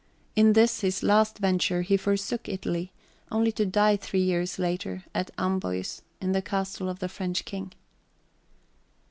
In 0.35 0.53
this 0.53 0.81
his 0.81 1.03
last 1.03 1.37
venture, 1.37 1.83
he 1.83 1.95
forsook 1.95 2.49
Italy, 2.49 2.91
only 3.31 3.51
to 3.51 3.67
die 3.67 3.97
three 3.97 4.23
years 4.23 4.57
later 4.57 5.03
at 5.13 5.29
Amboise, 5.37 6.01
in 6.19 6.31
the 6.31 6.41
castle 6.41 6.89
of 6.89 6.97
the 6.97 7.07
French 7.07 7.45
king. 7.45 7.71